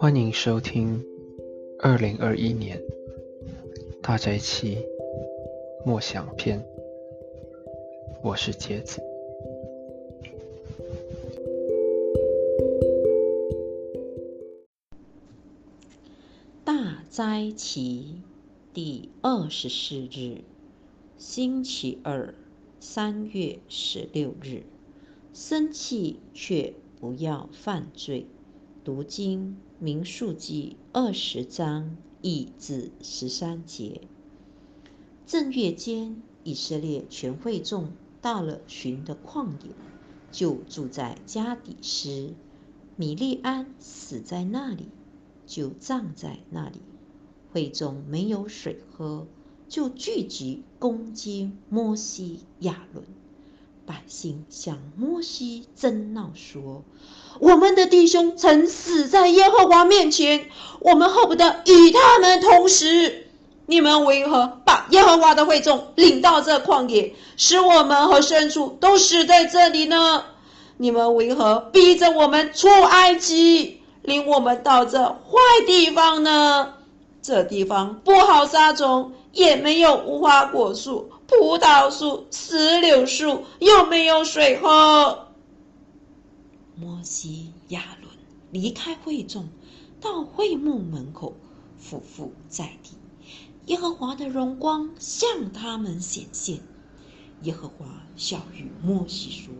[0.00, 1.04] 欢迎收听
[1.78, 2.80] 二零二一年
[4.00, 4.78] 大宅期
[5.84, 6.64] 默想篇，
[8.22, 9.02] 我是杰子。
[16.64, 18.22] 大斋期
[18.72, 20.38] 第二十四日，
[21.18, 22.34] 星期二，
[22.80, 24.62] 三月十六日。
[25.34, 28.24] 生气却不要犯罪。
[28.92, 34.00] 读经民数记二十章一至十三节。
[35.28, 39.70] 正月间，以色列全会众到了寻的旷野，
[40.32, 42.34] 就住在加底斯。
[42.96, 44.88] 米利安死在那里，
[45.46, 46.80] 就葬在那里。
[47.52, 49.28] 会众没有水喝，
[49.68, 53.04] 就聚集攻击摩西、亚伦。
[53.86, 56.84] 百姓向摩西争闹说
[57.40, 62.86] ：“我们的弟兄曾死在耶和华面前，我们恨不得与他们同死。
[63.66, 70.24] 你们为何把耶和华的会众领到这旷野，使我们和牲畜都死在这里呢？
[70.76, 76.74] 你们为何逼着我们出埃及，领我们到这坏地方呢？
[77.22, 85.28] 这地方不好撒种，也没有无花果树。”葡萄树、石榴树又没有水喝。
[86.74, 88.12] 摩西、亚伦
[88.50, 89.48] 离开会众，
[90.00, 91.36] 到会幕门口，
[91.78, 92.96] 俯伏在地。
[93.66, 96.58] 耶和华的荣光向他们显现。
[97.42, 97.86] 耶和华
[98.16, 99.54] 笑语摩西说：“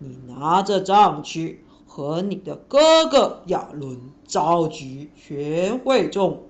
[0.00, 6.42] 你拿着杖去，和你的哥哥亚伦召集全会众，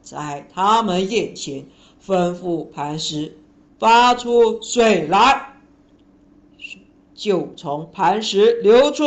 [0.00, 1.66] 在他们眼前
[2.06, 3.36] 吩咐磐石。”
[3.80, 5.56] 发出水来，
[7.14, 9.04] 就从磐石流出，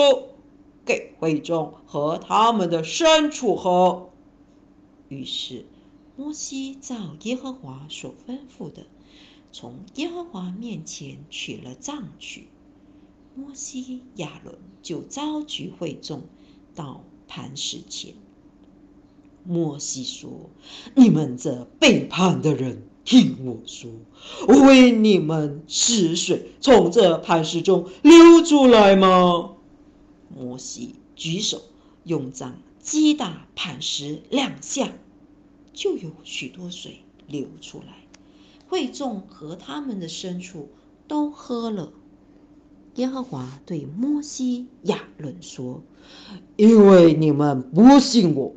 [0.84, 4.10] 给会众和他们的牲畜喝。
[5.10, 5.66] 于是，
[6.16, 8.88] 摩西照耶和华所吩咐的，
[9.52, 12.48] 从耶和华面前取了杖去。
[13.36, 16.24] 摩西、亚伦就召集会众
[16.74, 18.16] 到磐石前。
[19.44, 20.50] 摩西说
[20.96, 23.92] ：“你们这背叛的人！”听我说，
[24.48, 29.56] 我为你们使水从这磐石中流出来吗？
[30.34, 31.62] 摩西举手，
[32.06, 34.94] 用杖击打磐石两下，
[35.74, 37.94] 就有许多水流出来。
[38.68, 40.70] 会众和他们的牲畜
[41.08, 41.92] 都喝了。
[42.96, 45.84] 耶和华对摩西、亚伦说
[46.56, 48.56] ：“因为你们不信我。”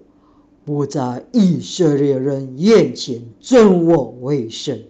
[0.67, 4.83] 不在以色列人眼前尊我为圣，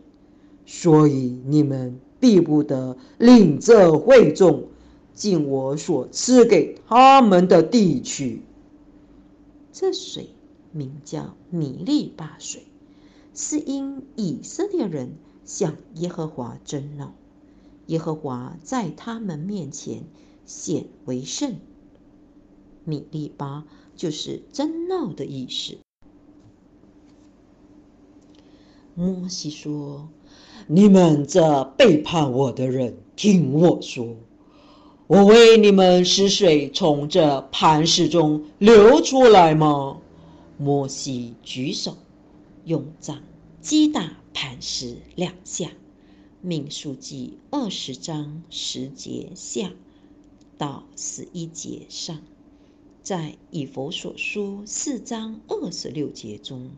[0.65, 4.69] 所以你们必不得领这会众
[5.13, 8.41] 进我所赐给他们的地区。
[9.71, 10.31] 这水
[10.73, 12.63] 名叫米利巴水，
[13.35, 15.11] 是因以色列人
[15.45, 17.13] 向耶和华争闹，
[17.89, 20.05] 耶和华在他们面前
[20.47, 21.57] 显为圣。
[22.87, 25.77] 米利巴就是争闹的意思。
[28.95, 30.09] 摩西说
[30.67, 34.17] ：“你们这背叛我的人，听我说，
[35.07, 39.99] 我为你们使水从这磐石中流出来吗？”
[40.57, 41.99] 摩西举手，
[42.65, 43.21] 用杖
[43.61, 45.69] 击打磐石两下。
[46.41, 49.73] 命数记二十章十节下
[50.57, 52.19] 到十一节上。
[53.07, 56.73] 在以佛所书四章二十六节中，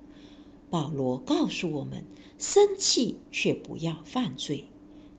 [0.68, 2.04] 保罗告诉我们：
[2.36, 4.66] 生气却不要犯罪。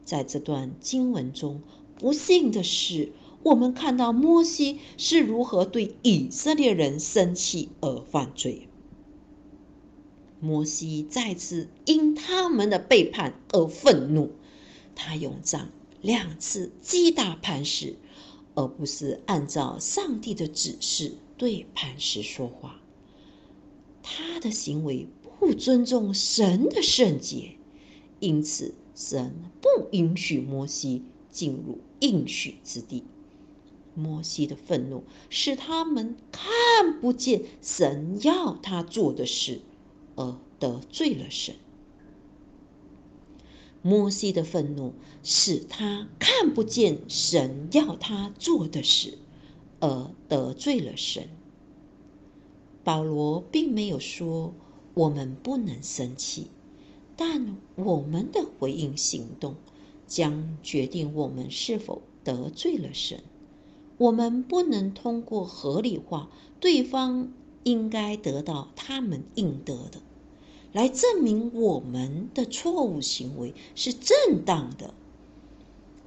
[0.06, 1.64] 在这段经文中，
[1.98, 3.12] 不幸的是，
[3.42, 8.68] 我们看到摩西是如何对以色列人生气而犯罪。
[10.40, 14.30] 摩西再次因他们的背叛而愤怒，
[14.94, 15.70] 他用杖
[16.04, 17.96] 两次击打磐石。
[18.60, 22.82] 而不是按照上帝的指示对磐石说话，
[24.04, 25.08] 他的行为
[25.40, 27.56] 不尊重神的圣洁，
[28.20, 33.06] 因此神不允许摩西进入应许之地。
[33.96, 39.62] 摩西的愤怒使他们看不见神要他做的事，
[40.18, 41.56] 而得罪了神。
[43.82, 44.94] 摩西的愤怒
[45.24, 49.18] 使他看不见神要他做的事，
[49.80, 51.30] 而得罪了神。
[52.84, 54.54] 保罗并没有说
[54.94, 56.48] 我们不能生气，
[57.16, 59.56] 但我们的回应行动
[60.08, 63.22] 将决定我们是否得罪了神。
[63.98, 66.30] 我们不能通过合理化
[66.60, 67.34] 对方
[67.64, 70.02] 应该得到他们应得的，
[70.72, 74.94] 来证明我们的错误行为是正当的。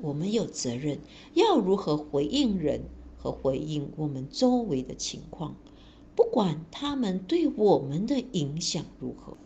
[0.00, 0.98] 我们有责任
[1.34, 2.82] 要如何回应人
[3.18, 5.56] 和回应我们周围的情况，
[6.16, 9.36] 不管他们对我们的影响如何。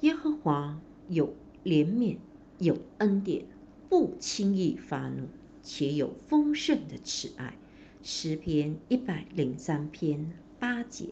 [0.00, 1.34] 耶和华有
[1.64, 2.18] 怜悯，
[2.58, 3.46] 有恩典，
[3.88, 5.28] 不轻易发怒，
[5.62, 7.56] 且有丰盛的慈爱。
[8.02, 11.06] 诗篇一百零三篇八节。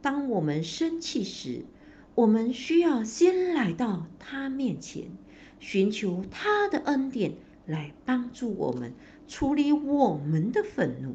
[0.00, 1.64] 当我们生气时，
[2.18, 5.04] 我们需要先来到他面前。
[5.60, 7.34] 寻求他的恩典
[7.64, 8.92] 来帮助我们
[9.28, 11.14] 处理我们的愤怒，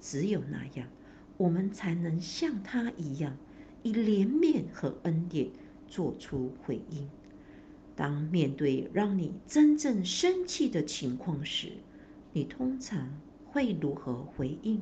[0.00, 0.86] 只有那样，
[1.36, 3.36] 我们才能像他一样，
[3.82, 5.50] 以怜悯和恩典
[5.88, 7.08] 做出回应。
[7.96, 11.72] 当面对让你真正生气的情况时，
[12.32, 14.80] 你通常会如何回应？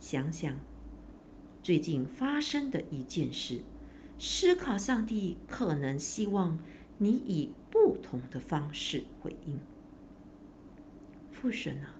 [0.00, 0.58] 想想
[1.62, 3.60] 最近发生的一件事，
[4.18, 6.58] 思考上帝可能希望。
[6.96, 9.58] 你以不同的方式回应。
[11.32, 11.96] 父神啊，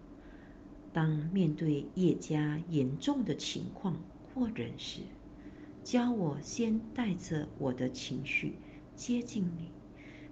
[0.93, 3.97] 当面对叶家严重的情况
[4.33, 5.01] 或人时，
[5.83, 8.55] 教我先带着我的情绪
[8.95, 9.73] 接近你，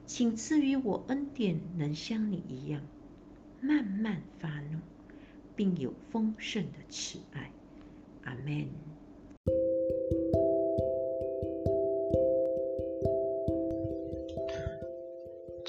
[0.07, 2.83] 请赐予我恩典，能像你一样
[3.61, 4.79] 慢慢发怒，
[5.57, 7.51] 并有丰盛的慈爱。
[8.23, 8.92] 阿门。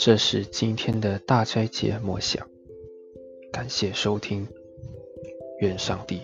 [0.06, 2.46] 这是今天的大斋节默想，
[3.54, 4.46] 感谢收听，
[5.62, 6.20] 愿上帝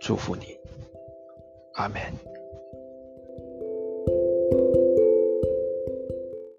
[0.00, 0.58] 祝福你，
[1.74, 2.00] 阿门。